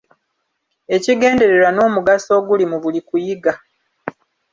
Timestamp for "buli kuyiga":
2.83-3.53